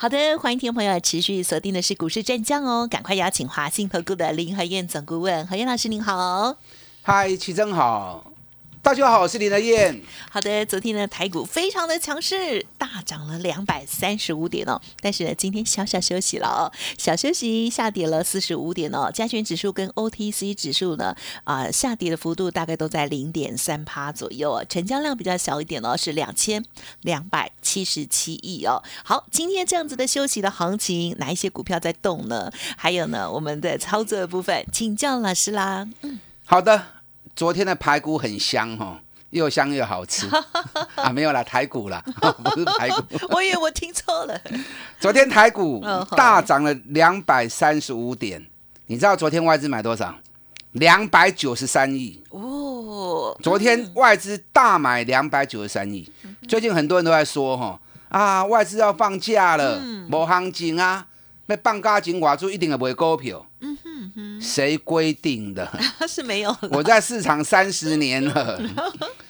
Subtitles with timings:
[0.00, 6.56] 好的，欢迎听众朋友持续锁定的是股市战将哦，赶快邀请华信投顾的林和燕总顾问何燕老师您好。
[7.02, 8.29] 嗨，齐真好。
[8.82, 10.00] 大家好，我是林德燕。
[10.30, 14.80] 好的，昨天呢台股非常的强势，大涨了两百三十五点哦。
[15.02, 19.10] 但是呢，今天小小休息了哦，小休息下跌了四十五点哦。
[19.12, 24.64] 加权指数跟 OTC 指数呢，啊下跌的幅度大概都在零点三趴左右哦。
[24.66, 26.64] 成交量比较小一点哦，是两千
[27.02, 28.82] 两百七十七亿哦。
[29.04, 32.50] 好，今天这样子的休息的行情，哪一些股票在动呢？
[32.78, 35.86] 还有呢，我们的操作的部分，请教老师啦。
[36.00, 36.99] 嗯，好的。
[37.34, 39.00] 昨天的排骨很香哈，
[39.30, 40.28] 又香又好吃
[40.96, 41.10] 啊！
[41.10, 42.02] 没有啦，台骨啦，
[42.44, 43.02] 不是排骨。
[43.30, 44.38] 我以为我听错了。
[44.98, 45.84] 昨天台股
[46.16, 48.44] 大涨了两百三十五点，
[48.86, 50.14] 你知道昨天外资买多少？
[50.72, 53.36] 两百九十三亿哦。
[53.42, 56.10] 昨天外资大买两百九十三亿。
[56.46, 61.06] 最近很多人都在说哈啊，外资要放假了，没行情啊，
[61.46, 63.44] 那放假前外资一定会买股票。
[64.40, 65.70] 谁规定的？
[66.08, 66.56] 是没有。
[66.70, 68.60] 我在市场三十年了，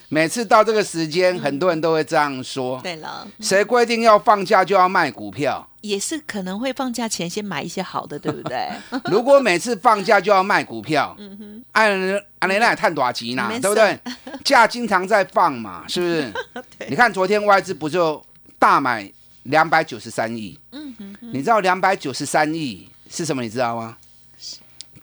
[0.08, 2.80] 每次到这个时间，很多人都会这样说。
[2.82, 5.66] 对了，谁规定要放假就要卖股票？
[5.80, 8.68] 也是可能会放假前先买一些好的，对不对？
[9.10, 13.48] 如果每次放假就要卖股票，嗯哼，按按雷奈探多少集呢？
[13.62, 13.98] 对不对？
[14.44, 16.32] 假经常在放嘛，是不是？
[16.90, 18.22] 你看昨天外资不就
[18.58, 19.10] 大买
[19.44, 20.58] 两百九十三亿？
[20.72, 23.42] 嗯哼，你知道两百九十三亿是什么？
[23.42, 23.96] 你知道吗？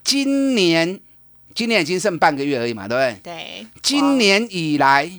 [0.08, 0.98] 今年，
[1.54, 3.34] 今年已经剩半个月而已嘛，对不对？
[3.34, 3.68] 对。
[3.84, 5.12] 今年以来，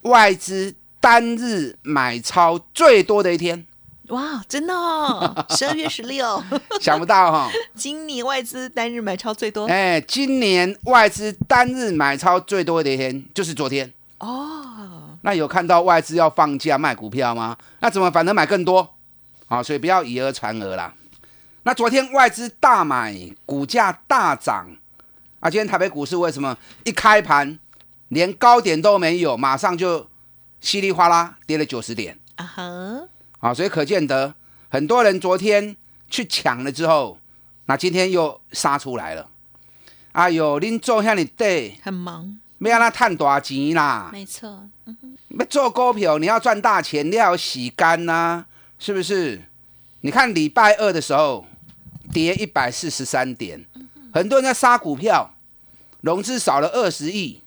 [0.00, 3.64] 外资单日买超最多的一天。
[4.08, 5.32] 哇，真的哦！
[5.56, 6.42] 十二月十六。
[6.82, 7.48] 想不到哈。
[7.76, 9.66] 今年外资单日买超最多。
[9.66, 13.92] 哎，今年外资单日买超最多的一天就是昨天。
[14.18, 15.16] 哦。
[15.20, 17.56] 那有看到外资要放假卖股票吗？
[17.78, 18.96] 那怎么反而买更多？
[19.46, 20.92] 好，所以不要以讹传讹啦。
[21.64, 24.68] 那昨天外资大买，股价大涨
[25.38, 25.48] 啊！
[25.48, 27.56] 今天台北股市为什么一开盘
[28.08, 30.08] 连高点都没有，马上就
[30.60, 32.44] 稀里哗啦跌了九十点啊？
[32.44, 33.08] 哈！
[33.38, 34.34] 啊，所以可见得
[34.68, 35.76] 很多人昨天
[36.10, 37.20] 去抢了之后，
[37.66, 39.28] 那今天又杀出来了。
[40.10, 44.10] 哎呦，您做下你对，很忙，没让他赚大钱啦。
[44.12, 48.46] 没错，嗯哼，做股票你要赚大钱，你要洗干呐，
[48.80, 49.42] 是不是？
[50.00, 51.46] 你看礼拜二的时候。
[52.12, 53.64] 跌一百四十三点，
[54.12, 55.34] 很多人在杀股票，
[56.02, 57.40] 融资少了二十亿，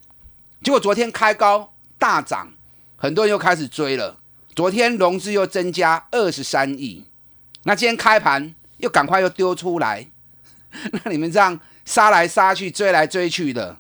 [0.64, 2.52] 结果昨天开高大涨，
[2.98, 4.20] 很多人又开始追了。
[4.56, 7.06] 昨天融资又增加二十三亿，
[7.64, 10.08] 那今天开盘又赶快又丢出来，
[11.04, 13.78] 那你们这样杀来杀去，追来追去的，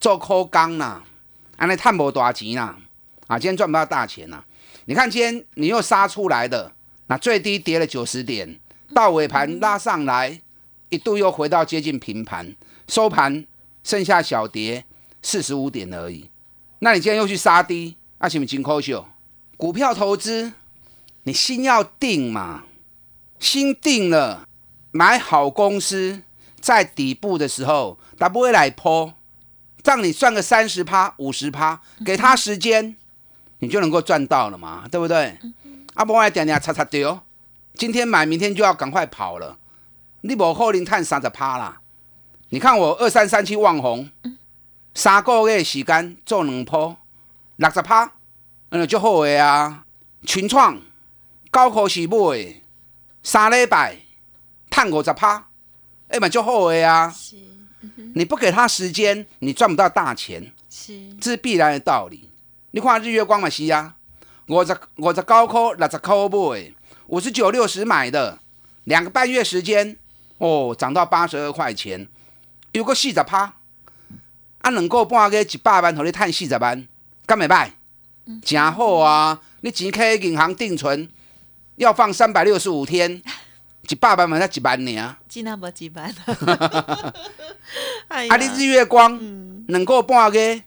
[0.00, 1.02] 做空钢呐，
[1.56, 2.76] 安尼探不多钱呐，
[3.26, 4.42] 啊，今天赚不到大钱呐。
[4.86, 6.72] 你看今天你又杀出来的，
[7.08, 8.60] 那最低跌了九十点。
[8.92, 10.40] 到尾盘拉上来，
[10.88, 12.54] 一度又回到接近平盘，
[12.88, 13.46] 收盘
[13.82, 14.84] 剩下小跌
[15.22, 16.28] 四十五点而已。
[16.80, 19.06] 那你今天又去杀低，那是不是金科秀？
[19.56, 20.52] 股票投资，
[21.22, 22.64] 你心要定嘛，
[23.38, 24.46] 心定了，
[24.90, 26.22] 买好公司，
[26.60, 29.14] 在底部的时候，它不会来破，
[29.82, 32.96] 让你赚个三十趴、五十趴，给他时间，
[33.60, 35.38] 你就能够赚到了嘛，对不对？
[35.94, 37.18] 啊，不来点点擦擦丢。
[37.76, 39.58] 今天买，明天就要赶快跑了。
[40.20, 41.80] 你无可能探三十趴啦。
[42.50, 44.08] 你看我二三三七网红，
[44.94, 46.96] 三个月时间做两波，
[47.56, 48.12] 六十趴，
[48.68, 49.84] 嗯，就好个啊。
[50.24, 50.80] 群创
[51.50, 52.62] 高科是买，
[53.24, 53.96] 三礼拜
[54.70, 55.48] 探五十趴，
[56.08, 57.10] 哎嘛就好个啊。
[57.10, 57.36] 是，
[58.14, 60.52] 你不给他时间，你赚不到大钱。
[60.70, 62.30] 是，这是必然的道理。
[62.70, 63.96] 你看日月光嘛是啊，
[64.46, 66.72] 五十五十九块六十块买。
[67.06, 68.38] 五十九六十买的，
[68.84, 69.96] 两个半月时间，
[70.38, 72.08] 哦，涨到八十二块钱，
[72.72, 73.54] 有个四十趴，
[74.62, 76.86] 啊，能够半个一百万，和你赚四十万，
[77.26, 77.70] 敢袂歹？
[78.42, 79.38] 真好啊！
[79.60, 81.10] 你钱开银行定存，
[81.76, 83.22] 要放三百六十五天，
[83.88, 85.16] 一百万嘛才一万呢。
[85.28, 86.14] 真啊无一万。
[88.08, 89.20] 啊，你日月光
[89.68, 90.62] 能够半个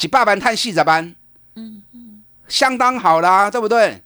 [0.00, 1.14] 一百万赚四十万，
[1.54, 4.02] 嗯嗯，相当好啦，对不对？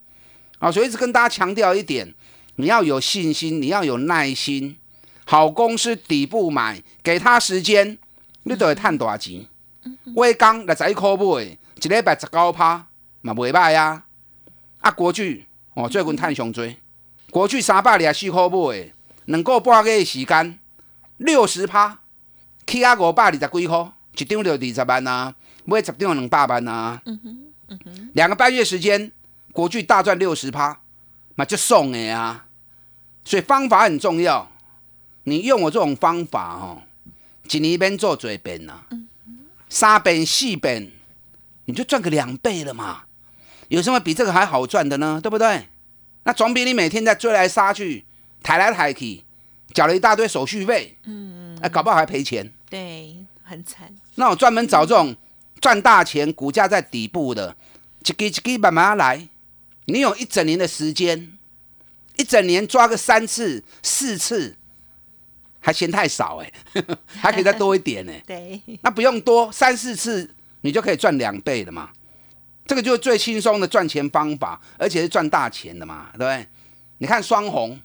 [0.59, 2.13] 啊，所以一直跟大家强调一点，
[2.55, 4.77] 你要有信心，你要有耐心。
[5.25, 7.97] 好公司底部买，给他时间，
[8.43, 9.45] 你都会赚大钱。
[10.15, 12.87] 威刚六十一块买，一礼拜十九趴，
[13.21, 14.05] 嘛袂歹啊。
[14.79, 16.63] 啊，国巨哦，最近赚上多，
[17.31, 18.91] 国巨三百二四块买，
[19.25, 20.59] 两个半月时间，
[21.17, 21.99] 六十趴，
[22.67, 25.33] 起啊五百二十几块，一张就二十万啊，
[25.65, 27.01] 买十张两百万啊。
[28.13, 29.11] 两个半月时间，
[29.55, 30.81] 国巨大赚六十趴，
[31.35, 32.45] 那就送的啊。
[33.23, 34.51] 所以方法很重要，
[35.23, 36.81] 你用我这种方法哦，
[37.49, 38.81] 一年边做嘴边呐，
[39.69, 40.91] 三遍四遍，
[41.63, 43.03] 你就赚个两倍了嘛。
[43.69, 45.21] 有什么比这个还好赚的呢？
[45.23, 45.69] 对不对？
[46.23, 48.03] 那总比你每天在追来杀去、
[48.43, 49.23] 抬来抬去，
[49.73, 52.51] 缴了一大堆手续费，嗯，哎，搞不好还赔钱。
[52.69, 53.95] 对，很惨。
[54.15, 55.15] 那我专门找这种
[55.61, 57.55] 赚大钱、股价在底部的，
[58.01, 59.29] 一支一支慢慢来。
[59.85, 61.31] 你有一整年的时间。
[62.17, 64.55] 一整年抓个三次四次，
[65.59, 66.49] 还嫌太少哎，
[67.05, 68.13] 还可以再多一点呢。
[68.25, 71.89] 对，那不用多，三四次你就可以赚两倍了嘛。
[72.65, 76.47] 这个就是最轻松的赚钱方法，而且是赚大钱的嘛，对不对？
[76.99, 77.77] 你看双红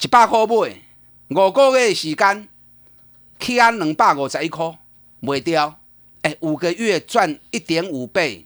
[0.00, 0.76] 一百块买，
[1.30, 2.48] 五个月时间
[3.40, 4.78] 起安两百五十一块，
[5.18, 5.80] 卖掉，
[6.22, 8.45] 哎，五个月赚一点五倍，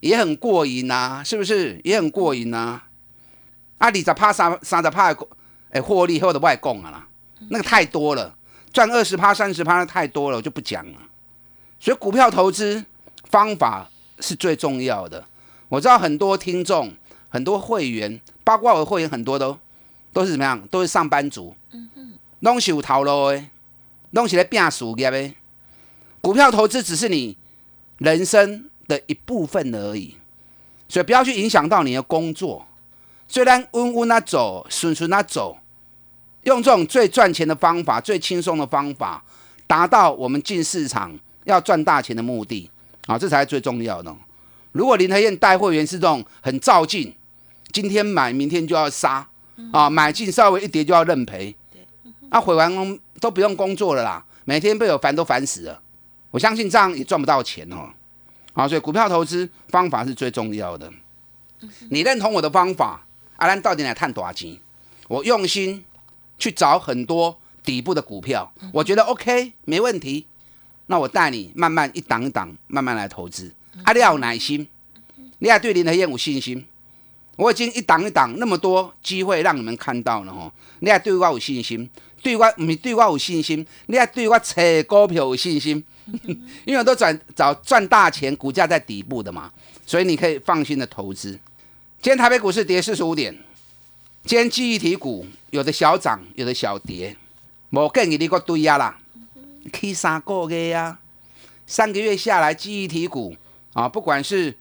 [0.00, 1.80] 也很过瘾呐，是不是？
[1.84, 2.82] 也很过瘾呐。
[3.78, 5.26] 啊，二十趴三三十趴的
[5.70, 7.06] 诶获利，或者外供啊啦，
[7.48, 8.34] 那个太多了，
[8.72, 10.98] 赚二十趴三十趴太多了，我就不讲了。
[11.78, 12.84] 所以股票投资
[13.30, 13.88] 方法
[14.20, 15.24] 是最重要的。
[15.68, 16.92] 我知道很多听众、
[17.28, 19.58] 很多会员，包括我的会员很多都
[20.12, 23.48] 都是怎么样，都是上班族，嗯嗯，拢是有头路诶，
[24.10, 25.34] 拢是来拼事业诶。
[26.20, 27.38] 股票投资只是你
[27.98, 30.16] 人生的一部分而已，
[30.88, 32.66] 所以不要去影响到你的工作。
[33.28, 35.56] 虽然稳稳啊走，顺顺啊走，
[36.42, 39.22] 用这种最赚钱的方法、最轻松的方法，
[39.68, 42.68] 达到我们进市场要赚大钱的目的
[43.06, 44.12] 啊，这才是最重要的。
[44.72, 47.14] 如果林和燕带会员是这种很照进，
[47.70, 49.24] 今天买明天就要杀
[49.72, 51.54] 啊，买进稍微一跌就要认赔，
[52.30, 55.80] 那毁完都不用工作了啦，每天被我烦都烦死了。
[56.32, 57.90] 我相信这样也赚不到钱哦。
[58.60, 60.92] 啊，所以股票投资方法是最重要的。
[61.88, 63.06] 你认同我的方法？
[63.36, 64.58] 阿兰到底来探多少钱？
[65.08, 65.82] 我用心
[66.38, 70.26] 去找很多底部的股票，我觉得 OK 没问题。
[70.86, 73.50] 那我带你慢慢一档一档慢慢来投资。
[73.84, 74.68] 阿你要有耐心，
[75.38, 76.66] 你要对林和燕有信心。
[77.36, 81.88] 我已经一档一档那么多机会让你们看到了吼，你要对我有信心，
[82.22, 85.82] 对我唔是对我有信心，你要对我炒股票有信心。
[86.64, 89.50] 因为我都转找赚大钱，股价在底部的嘛，
[89.86, 91.32] 所以你可以放心的投资。
[92.02, 93.36] 今天台北股市跌四十五点。
[94.22, 97.16] 今天记忆体股有的小涨，有的小跌。
[97.70, 98.98] 我建议你个对呀啦，
[99.72, 100.98] 去三个月呀，
[101.66, 103.34] 三个月下来，记忆体股
[103.72, 104.54] 啊，不管是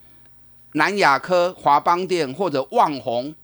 [0.74, 3.36] 南亚科、华邦电或者旺宏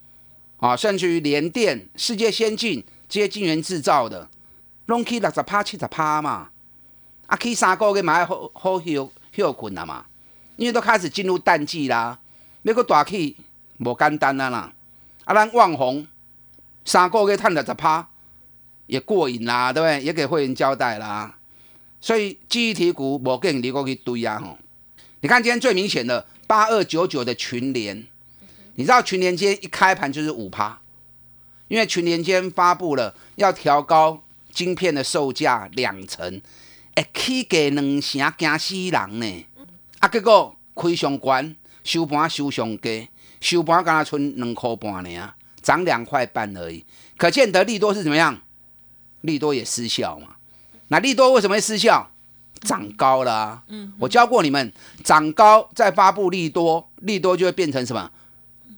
[0.57, 4.29] 啊，甚至于联电、世界先进这些晶圆制造的，
[4.85, 6.49] 拢去六十趴、七十趴嘛。
[7.37, 10.05] 去三个月嘛，好好休休困了嘛，
[10.57, 12.19] 因为都开始进入淡季啦，
[12.63, 13.37] 那个大气。
[13.77, 14.71] 无简单啊啦！
[15.25, 16.07] 啊，咱网红
[16.85, 18.07] 三个月赚了十趴，
[18.87, 20.01] 也过瘾啦，对不对？
[20.01, 21.35] 也给会员交代啦。
[21.99, 24.57] 所以记忆体股无跟你过去堆啊吼。
[25.19, 28.07] 你看今天最明显的八二九九的群联，
[28.75, 30.79] 你知道群联今天一开盘就是五趴，
[31.67, 34.23] 因为群联今天发布了要调高
[34.53, 36.41] 晶片的售价两成，
[36.95, 39.45] 哎，起价两成惊死人呢！
[39.99, 43.07] 啊，结果开上关，收盘收上低。
[43.41, 46.83] 收盘刚才存两块半呢，涨两块半而已，
[47.17, 48.41] 可见得利多是怎么样？
[49.21, 50.35] 利多也失效嘛？
[50.87, 52.11] 那利多为什么会失效？
[52.61, 53.61] 涨高了。
[53.67, 54.71] 嗯，我教过你们，
[55.03, 58.09] 涨高再发布利多，利多就会变成什么？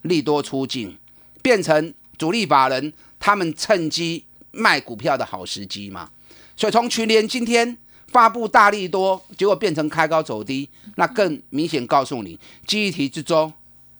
[0.01, 0.97] 利多出境，
[1.41, 6.09] 变成主力法人他们趁机卖股票的好时机嘛。
[6.55, 13.53] 所以从去年今天发布大力多，结果变成开高走低，那更明显告诉你，记忆体之中。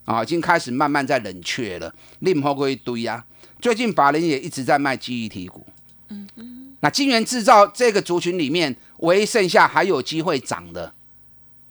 [0.06, 3.26] 啊，已经开始慢慢在冷却了，另后过一堆啊。
[3.60, 5.68] 最近法人也一直在卖记忆体股。
[6.08, 6.78] 嗯嗯。
[6.80, 10.94] 那晶圆制造这个族群里面，唯一剩下还有机会涨的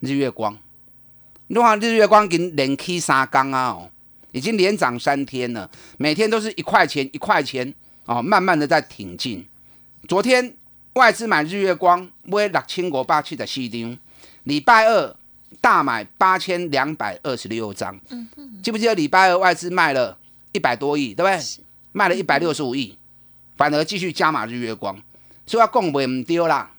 [0.00, 0.54] 日月光。
[1.46, 3.90] 你看日月光已经连 K 三缸啊，哦，
[4.32, 7.72] 已经连涨三天了，每天都是一块钱一块钱
[8.04, 9.46] 哦，慢慢的在挺进。
[10.06, 10.54] 昨天
[10.96, 13.98] 外资买日月光买六千五百七十四张，
[14.44, 15.14] 礼拜二。
[15.60, 17.98] 大买八千两百二十六张，
[18.62, 20.16] 记不记得礼拜二外资卖了
[20.52, 21.64] 一百多亿，对不对？
[21.92, 22.96] 卖了一百六十五亿，
[23.56, 24.96] 反而继续加码日月光，
[25.46, 26.70] 所以要供不唔丢啦。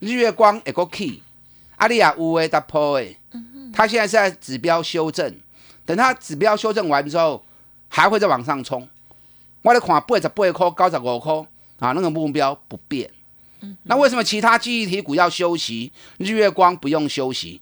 [0.00, 1.22] 日月光也个 key，
[1.76, 3.16] 阿利亚乌威达破诶，
[3.72, 5.34] 它现在是在指标修正，
[5.84, 7.44] 等它指标修正完之后，
[7.88, 8.86] 还会再往上冲。
[9.62, 11.34] 我咧看八十八块、九十五块
[11.78, 13.10] 啊，那个目标不变。
[13.84, 17.60] 那为什么其他记忆体股要休息，日月光不用休息？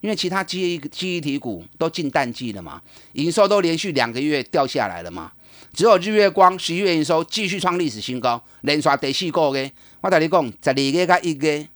[0.00, 2.80] 因为其他记忆记忆体股都进淡季了嘛，
[3.14, 5.32] 营收都连续两个月掉下来了嘛，
[5.72, 9.70] 只有日月光十一月营收继续创历史新高，连刷第四个月。
[10.00, 11.68] 我跟你讲，十二月加一月，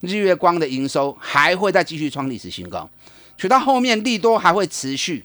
[0.00, 2.88] 日月光的营收还会再继续创历史新高，
[3.38, 5.24] 所以到后面利多还会持续。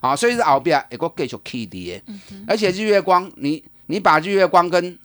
[0.00, 2.00] 啊，所以是后边一个继续起跌，
[2.46, 4.96] 而且日月光，你你把日月光跟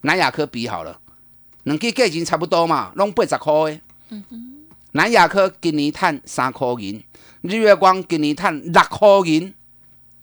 [0.00, 1.00] 南亚科比好了，
[1.64, 3.80] 两支价钱差不多嘛，拢八十块诶。
[4.92, 7.02] 南亚科今年赚三块银，
[7.42, 9.52] 日月光今年赚六块银，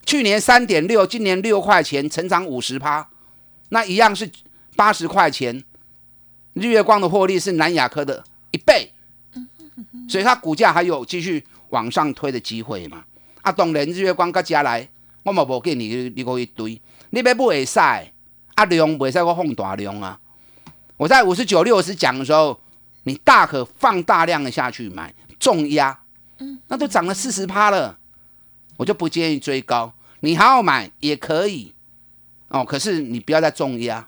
[0.05, 3.09] 去年三点六，今年六块钱，成长五十趴，
[3.69, 4.31] 那一样是
[4.75, 5.63] 八十块钱。
[6.53, 8.91] 日月光的获利是南亚科的一倍，
[10.07, 13.03] 所以它股价还有继续往上推的机会嘛。
[13.41, 14.87] 啊，当然日月光甲加来，
[15.23, 16.79] 我嘛无建议你你可以堆，
[17.09, 20.19] 你要买会使，啊量袂使我放大量啊。
[21.01, 22.59] 我在五十九六十讲的时候，
[23.05, 25.97] 你大可放大量的下去买重压，
[26.37, 27.97] 嗯，那都涨了四十趴了，
[28.77, 29.91] 我就不建议追高。
[30.19, 31.73] 你还要买也可以，
[32.49, 34.07] 哦，可是你不要再重压，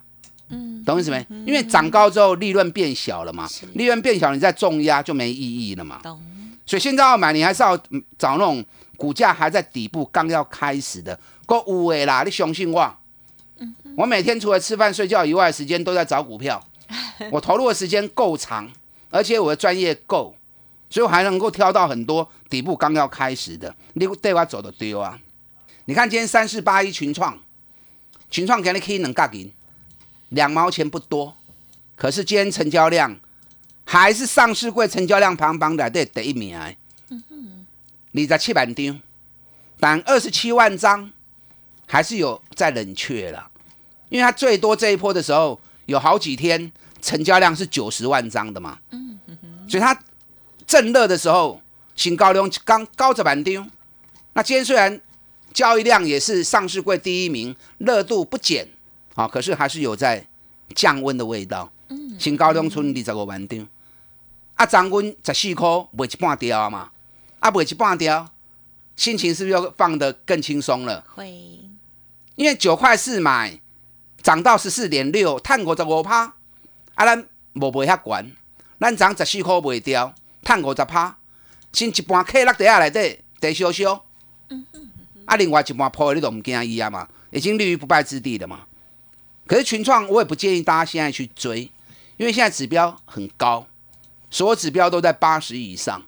[0.50, 1.26] 嗯，懂意思没？
[1.48, 6.00] 因为涨高之后利润变小了嘛，利润变小，你再重压就没意义了嘛。
[6.04, 6.22] 懂。
[6.64, 7.76] 所以现在要买，你还是要
[8.20, 8.64] 找那种。
[8.96, 12.22] 股价还在底部，刚要开始的，够有诶啦！
[12.24, 12.96] 你相信我，
[13.98, 16.64] 我每天除了吃饭睡觉以外，时间都在找股票。
[17.32, 18.72] 我投入的时间够长，
[19.10, 20.36] 而且我的专业够，
[20.90, 23.76] 所以我还能够挑到很多底部刚要开始的。
[23.94, 25.20] 你对我走的丢啊！
[25.86, 27.38] 你看今天三四八一群创，
[28.30, 29.52] 群创给你可以能干赢，
[30.30, 31.36] 两毛钱不多，
[31.96, 33.20] 可是今天成交量
[33.84, 36.58] 还是上市柜成交量排行榜的第一名。
[38.16, 39.02] 二十七万张，
[39.80, 41.12] 但二十七万张
[41.86, 43.50] 还是有在冷却了，
[44.10, 46.72] 因为它最多这一波的时候有好几天
[47.04, 49.20] 成交量是九十万张的嘛，嗯
[49.68, 49.96] 所以它
[50.66, 51.62] 正热的时候
[51.96, 53.70] 新高量刚高着万张，
[54.34, 55.00] 那今天虽然
[55.54, 58.68] 交易量也是上市柜第一名，热度不减
[59.16, 60.26] 啊，可是还是有在
[60.74, 63.68] 降温的味道，嗯，新高量村二十五万张，
[64.56, 66.90] 啊，涨温十四块卖一半掉嘛。
[67.40, 68.30] 啊，不会去半掉，
[68.96, 71.04] 心情是不是又放得更轻松了？
[71.14, 71.28] 会，
[72.36, 73.60] 因为九块四买，
[74.22, 76.36] 涨到十四点六，探过十五趴，
[76.96, 78.32] 啊，咱无卖遐悬，
[78.80, 81.18] 咱涨十四块卖掉，趁五十趴，
[81.72, 84.06] 先一半客落地下内底，低少少，
[84.50, 84.90] 嗯嗯，
[85.26, 88.62] 啊，另外一半破你都毋惊伊啊嘛，已经立于不败之地了嘛。
[89.46, 91.70] 可是群创，我也不建议大家现在去追，
[92.18, 93.68] 因为现在指标很高，
[94.30, 96.02] 所有指标都在八十以上。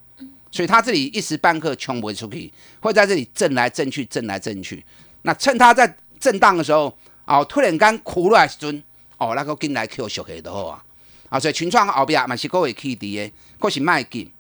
[0.51, 4.85] 所以它这里一时半刻冲不出去，会在这里震来震去，震来震去。
[5.23, 8.81] 那趁它在震荡的时候，哦，突然间苦落来时阵，
[9.25, 10.83] 哦，那个进来 Q 小黑的好啊。
[11.29, 14.31] 啊，所以群创后边嘛是各位 K D 的，或是卖进。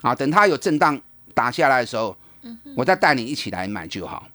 [0.00, 1.00] 啊，等它有震荡
[1.34, 2.16] 打下来的时候，
[2.76, 4.26] 我再带你一起来买就好。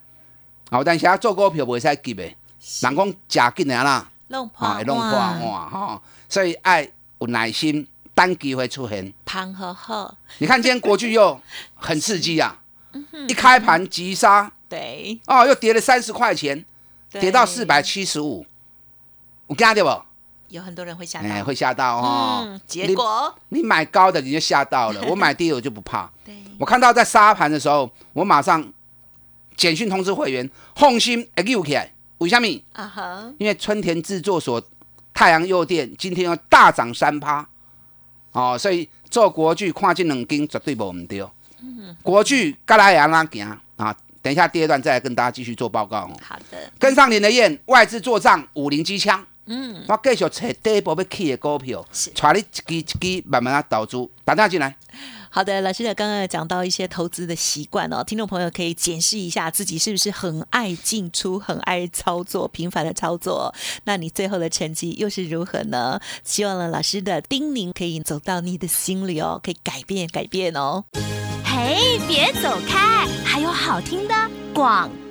[0.70, 4.08] 好，但是啊做股票袂使急的，人讲假紧的啦，
[4.54, 7.86] 啊，弄破哇哈，所以爱有耐心。
[8.14, 11.40] 单机会出现，盘和好，你看今天国巨又
[11.76, 12.60] 很刺激啊！
[13.28, 16.64] 一开盘急杀，对，哦，又跌了三十块钱，
[17.12, 18.44] 跌到四百七十五，
[19.48, 20.02] 我惊到不？
[20.48, 22.58] 有很多人会吓到，会吓到哦。
[22.66, 26.10] 结果你买高的你就吓到了， 我买低的我就不怕。
[26.24, 28.66] 对，我看到在沙盘的时候，我马上
[29.56, 32.46] 简讯通知会员，放心，A 起来，为什么？
[32.72, 34.62] 啊哈，因为春田制作所
[35.12, 37.46] 太阳诱电今天要大涨三趴。
[38.32, 41.22] 哦，所以做国剧看这两根绝对无唔对。
[42.02, 43.94] 国剧该来也拉行啊！
[44.22, 46.10] 等一下第二段再来跟大家继续做报告。
[46.22, 49.22] 好的，跟上你的燕，外资做账五零机枪。
[49.48, 50.28] 嗯，我继续找
[50.62, 54.76] 第一波要起的股票，带你一支一支慢慢啊投资，打电话进来。
[55.30, 66.00] 好的，老师的刚刚讲到一些投资的习惯哦，听众朋友可以检视一下自己是不是很爱进出、很爱操作、频繁的操作，那你最后的成绩又是如何呢？
[66.24, 70.84] 希望呢老师的叮咛可以走到你的心里哦，可以改变改变哦。
[71.44, 74.14] 嘿，别走开，还有好听的
[74.54, 75.07] 广告。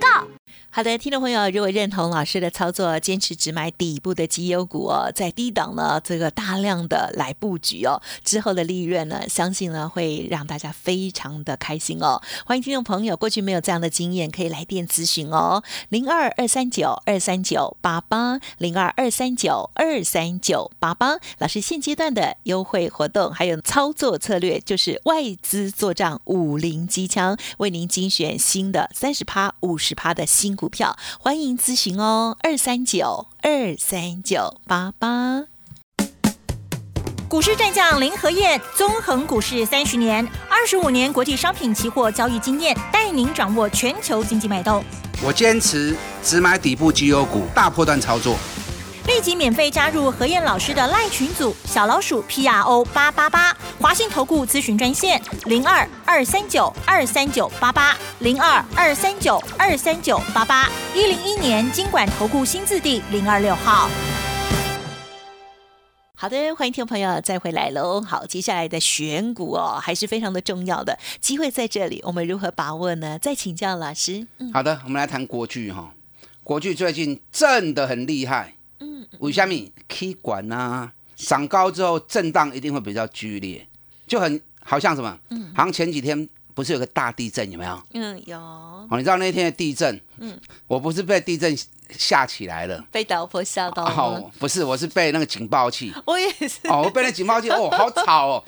[0.78, 12.22] 好的，听众朋友，如果认同老师的操作，坚持只买底部的绩优股哦，在低档呢，这个大量的来布局哦，之后的利润呢，相信呢会让大家非常的开心哦。
[12.46, 21.18] 欢迎听众朋友，过去没有这样的经验，可以来电咨询哦，零二二三九二三九八八，零二二三九二三九八八。
[21.40, 30.67] 老师现阶段的优惠活动还有操作策略，就是外资做账五零机枪，为您精选新的三十趴、五十趴的新股。
[30.68, 35.46] 股票欢迎咨询哦，二三九二三九八八。
[37.30, 44.84] 股市战将林和燕，纵横股市三十年，二十五年国际商品期货交易经验，带您掌握全球经济脉动。
[45.24, 48.36] 我坚持只买底部绩优股，大波段操作。
[49.08, 63.90] 立即免费加入何燕老师的赖群组，小老鼠 P R O 八八八，华信投顾咨询专线零二二三九二三九八八零二二三九二三九八八，一零一年经管投顾新字第零二六号。
[66.14, 68.02] 好的，欢迎听众朋友再回来喽。
[68.02, 73.18] 好，接下来的选股哦，还是非常的重要的机会在这里，我们如何把握呢？
[73.18, 74.28] 再请教老师。
[74.40, 75.94] 嗯，好的，我们来谈国剧哈，
[76.44, 78.57] 国剧最近震的很厉害。
[79.20, 79.54] 为什么
[79.88, 80.92] K 管啊？
[81.16, 83.68] 涨高之后震荡一定会比较剧烈，
[84.06, 85.18] 就很好像什么？
[85.30, 87.84] 嗯，好像前几天不是有个大地震有没有？
[87.94, 88.38] 嗯，有。
[88.38, 90.00] 哦，你知道那天的地震？
[90.20, 91.58] 嗯，我不是被地震
[91.90, 95.92] 吓起来了，被老婆吓到哦，不是，我是被那个警报器。
[96.06, 96.68] 我也是。
[96.68, 98.44] 哦，我被那警报器，哦，好吵哦。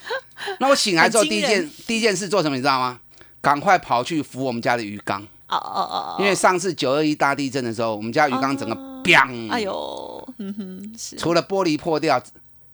[0.60, 2.56] 那我醒来之后第一件第一件事做什么？
[2.56, 3.00] 你知道吗？
[3.42, 5.22] 赶快跑去扶我们家的鱼缸。
[5.48, 6.16] 哦哦哦。
[6.20, 8.76] 因为上次九二一大地震的时候，我们家鱼缸整个
[9.14, 9.52] 砰。
[9.52, 10.34] 哎呦。
[10.38, 12.22] 嗯哼，除了玻璃破掉，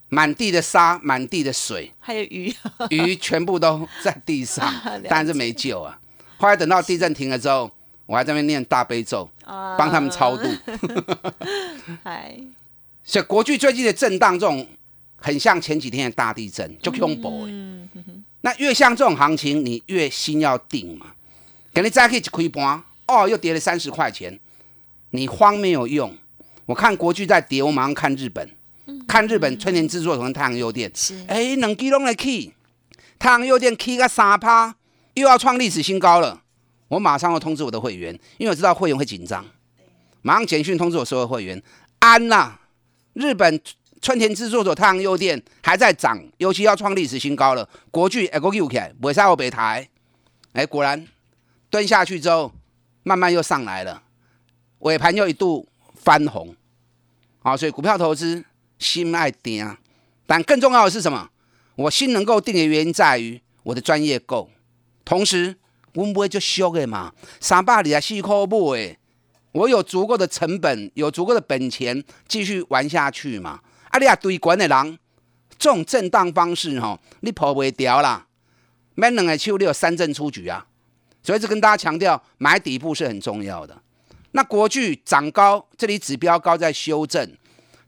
[0.10, 2.54] 满地的沙，满地的水，还有鱼，
[2.92, 4.72] 鱼全部都在地上，
[5.10, 6.00] 但是没救啊。
[6.38, 7.72] 后来等到地震停了之后，
[8.06, 10.48] 我还在那边念大悲咒，帮他们超度。
[12.04, 12.38] 嗨，
[13.04, 14.68] 所以国剧最近的震荡，这种
[15.16, 17.46] 很像前几天的大地震，就恐怖。
[17.48, 17.90] 嗯
[18.42, 21.08] 那越像这种行情，你越心要定嘛。
[21.74, 24.40] 给你再去一开盘，哦，又跌了三十块钱，
[25.10, 26.16] 你慌没有用。
[26.66, 28.50] 我看国剧在跌，我马上看日本，
[29.08, 30.92] 看日本春田制作和太阳优电，
[31.28, 32.54] 哎，两基拢来起，
[33.20, 34.76] 太阳优电起个三趴，
[35.14, 36.42] 又要创历史新高了。
[36.88, 39.46] 我马上要通知我的会员，因为我知道会员会紧张，
[40.24, 41.62] 马上简讯通知我所有会员，
[42.00, 42.54] 安呐，
[43.14, 43.62] 日本
[44.02, 47.68] 春田制作所太阳优电还在涨，尤其要创历史新高了。
[47.92, 49.88] 国剧哎，国剧 OK，尾赛我北台，
[50.54, 51.08] 哎，果然
[51.70, 52.52] 蹲下去之后，
[53.04, 54.02] 慢慢又上来了，
[54.80, 55.68] 尾盘又一度。
[56.06, 56.56] 翻红，
[57.42, 58.46] 啊，所以股票投资
[58.78, 59.76] 心爱定，
[60.28, 61.30] 但更重要的是什么？
[61.76, 64.50] 我心能够定的原因在于我的专业够，
[65.04, 65.58] 同时
[65.96, 68.96] 我不会就俗的嘛，三百二十四块买，
[69.52, 73.60] 我有足够的成本，有足够的本钱继续玩下去嘛。
[73.90, 75.00] 啊，你啊对管的人，
[75.58, 78.28] 这种震荡方式哈，你跑不掉啦，
[78.94, 80.68] 每两个手你有三振出局啊，
[81.24, 83.82] 所以这跟大家强调，买底部是很重要的。
[84.36, 87.26] 那国巨涨高，这里指标高在修正，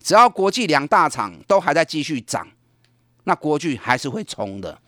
[0.02, 2.48] 只要国际两大厂都还在继续涨，
[3.26, 4.80] 那国巨还是会冲的。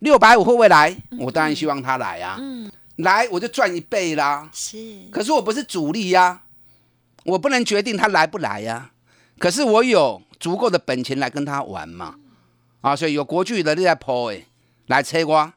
[0.00, 0.96] 六百五会不会来？
[1.20, 2.40] 我当然希望它来啊，
[2.96, 4.50] 来我就赚一倍啦。
[4.52, 4.76] 是，
[5.12, 6.42] 可是我不是主力呀，
[7.24, 8.90] 我不能决定它来不来呀。
[9.38, 12.16] 可是我有足够的本钱来跟他玩嘛，
[12.80, 14.44] 啊，所以有国巨的你在抛诶，
[14.86, 15.52] 来车我，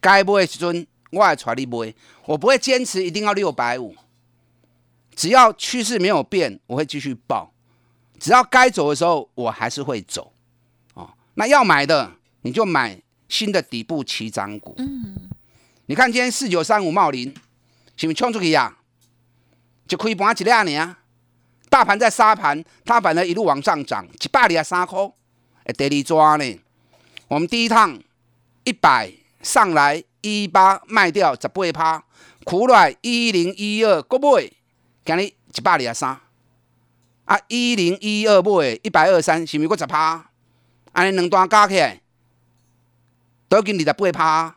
[0.00, 1.92] 该买的时阵我来带你买，
[2.24, 3.94] 我不会坚持一定要六百五。
[5.16, 7.50] 只要趋势没有变，我会继续报；
[8.20, 10.30] 只要该走的时候，我还是会走。
[10.92, 14.74] 哦，那要买的你就买新的底部起涨股。
[14.76, 15.16] 嗯，
[15.86, 17.34] 你看今天四九三五茂林，
[17.96, 18.76] 是不是冲出去呀？
[19.88, 20.94] 就可以盘一两年，
[21.70, 25.00] 大盘在杀盘，它反而一路往上涨，一百二三块，
[25.64, 26.60] 哎，第二抓呢？
[27.28, 27.98] 我们第一趟
[28.64, 32.04] 一百上来一八卖掉十八趴，
[32.44, 34.52] 苦来一零一二过买。
[35.06, 36.18] 今日一百二十三，
[37.26, 40.32] 啊，一零一二买一百二三，是毋是过十趴？
[40.90, 42.00] 安尼两段加起来
[43.48, 44.56] 都给你的八趴，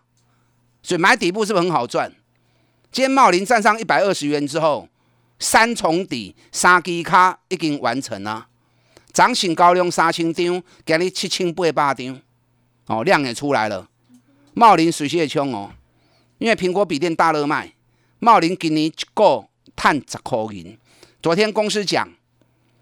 [0.82, 2.12] 所以买底部是不是很好赚？
[2.92, 4.90] 今天茂林站上一百二十元之后，
[5.38, 8.48] 三重底三支卡已经完成了，
[9.14, 12.20] 涨醒高量三千张，今日七千八百张，
[12.88, 13.88] 哦，量也出来了。
[14.56, 15.70] 茂林水泄冲哦，
[16.40, 17.76] 因为苹果笔电大热卖，
[18.18, 19.46] 茂林今年一个。
[19.80, 20.78] 探十块银。
[21.22, 22.06] 昨天公司讲，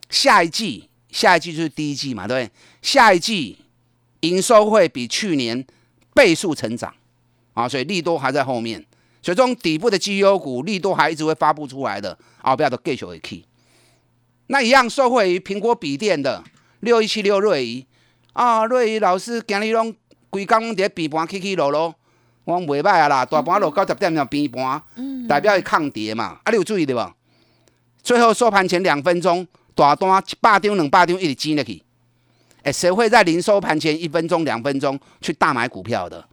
[0.09, 2.51] 下一季，下一季就是第一季嘛，对不对？
[2.81, 3.59] 下一季
[4.21, 5.63] 营收会比去年
[6.15, 6.91] 倍数成长
[7.53, 8.83] 啊，所以利多还在后面，
[9.21, 13.45] 所以这种底部的绩优股利多还一直会发布出来的，啊不要都继续会去。
[14.47, 16.43] 那一样受惠于苹果笔电的
[16.79, 17.85] 六一七六瑞仪
[18.33, 19.95] 啊，瑞仪老师今日拢
[20.31, 21.93] 规工拢伫边盘起起落落，
[22.47, 24.81] 我讲袂歹啊啦，大盘落九十点上边盘，
[25.27, 26.39] 代表伊抗跌嘛。
[26.45, 27.13] 啊，你有注意到无？
[28.01, 31.83] 最后收盘前两分钟，大单一百张、两百张一直挤入去。
[32.63, 36.25] 哎，谁会在临收盘前一分钟、两分钟去大买股票的？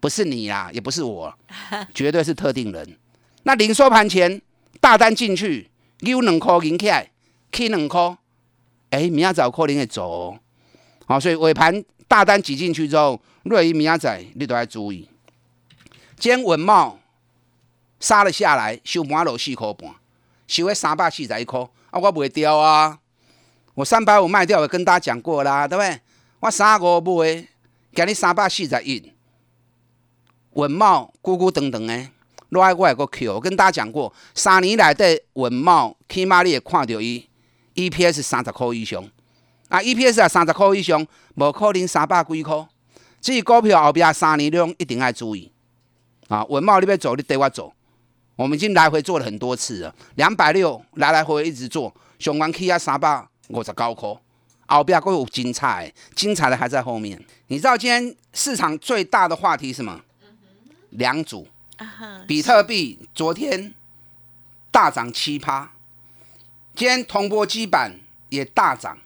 [0.00, 1.30] 不是你啦，也不是我，
[1.92, 2.96] 绝对是特定人。
[3.42, 4.40] 那临收盘前
[4.80, 5.68] 大单进去，
[6.00, 7.10] 有两块银起来，
[7.52, 8.16] 起两块，
[8.88, 10.38] 哎，明仔早可能会走哦。
[11.04, 15.06] 好，所以尾盘大单挤进去之后，瑞仪明仔仔你都要注意。
[16.18, 16.98] 今天稳茂
[18.00, 19.94] 杀了下来，收盘落四块半。
[20.48, 22.98] 收在三百四十一块，啊，我袂掉啊！
[23.74, 26.00] 我三百五卖掉，我跟大家讲过啦，对不对？
[26.40, 27.46] 我三五买，
[27.94, 29.12] 今日三百四十一，
[30.54, 32.10] 文茂咕咕等等诶，
[32.48, 37.28] 另外我有个 Q，我跟大家讲过，三年来的文茂起码你会看到伊
[37.76, 39.04] EPS 三十块以上，
[39.68, 42.66] 啊，EPS 啊三十块以上，无可能三百几块。
[43.20, 45.52] 这股票后边三年中一定要注意
[46.28, 46.44] 啊！
[46.44, 47.72] 文茂你要走，你带我走。
[48.36, 54.16] 我们已经来回做了很多次了，两百六来来回回一直做，上完 K 啊三百五十高科，
[54.66, 57.20] 后边还有精彩，精彩的还在后面。
[57.48, 60.00] 你知道今天市场最大的话题是什么？
[60.90, 61.48] 两组，
[62.28, 63.74] 比特币昨天
[64.70, 65.72] 大涨七趴，
[66.76, 68.96] 今天铜箔基板也大涨，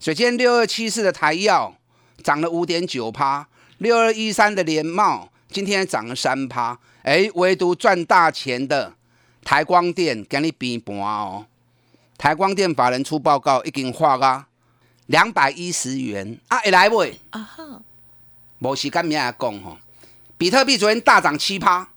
[0.00, 1.76] 所以今天六二七四的台药
[2.24, 3.46] 涨了五点九趴，
[3.78, 6.78] 六二一三的联茂今天涨了三趴。
[7.02, 8.92] 哎，唯独赚大钱的
[9.42, 11.46] 台光电给你比盘哦。
[12.18, 14.48] 台光电法人出报告已经花啊
[15.06, 17.18] 两百一十元啊，会来未？
[17.30, 17.82] 啊哈，
[18.58, 19.78] 无时间明仔讲吼。
[20.36, 21.88] 比特币昨天大涨七趴，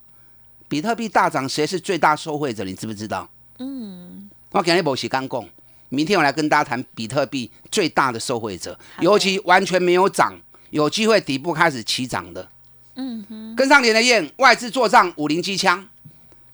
[0.68, 2.64] 比特币大涨，谁是最大受惠者？
[2.64, 3.28] 你知不知道？
[3.58, 5.48] 嗯，我今日无时间讲，
[5.90, 10.34] 明天我来跟大家谈比特币最大的受惠者，尤其完全没有涨，
[10.70, 12.48] 有机会底部开始起涨的。
[12.94, 15.88] 嗯哼，跟上连的燕，外资做账五零机枪，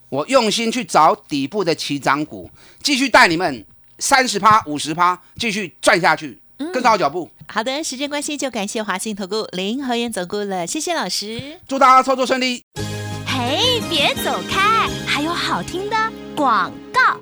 [0.09, 2.51] 我用心去找底部的起涨股，
[2.83, 3.65] 继续带你们
[3.99, 6.41] 三十趴、五十趴，继续赚下去，
[6.73, 7.29] 跟上我脚步。
[7.49, 12.63] 好的，时间关系就感谢华信投顾林和燕总顾了，谢谢老师，祝大家操作顺利。
[13.27, 15.97] 嘿，别走开，还有好听的
[16.37, 16.73] 广。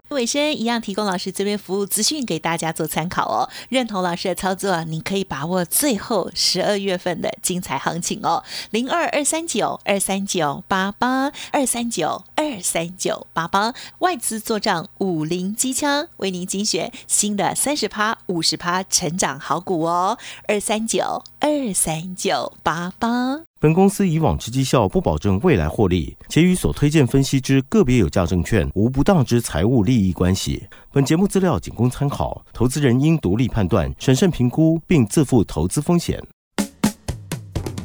[0.08, 3.48] 尾声一样提供老师这边服务资讯给大家做参考哦。
[3.68, 8.42] 认同老师的操作，你可以把握最后十二月份的精彩行情哦。
[8.70, 20.18] 零二二三九二三九八八二三九二三九八八外资做账五零机枪，为您精选新的三十趴五十趴成长好股哦。
[20.48, 23.40] 二三九二三九八八。
[23.58, 30.66] 本公司以往之绩效不保证未来获利，且与所推荐分析之个别有价证券无不当之财务利益关系。
[30.92, 36.22] 本节目资料仅供参考，投资人应独立判断、审慎评估，并自负投资风险。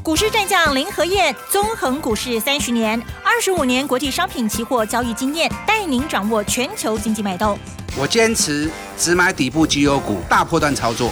[0.03, 7.57] 股市战将林和燕，纵横股市三十年，二十五年国际商品期货交易经验，带您掌握全球经济脉动。
[7.99, 11.11] 我坚持只买底部绩优股，大波段操作。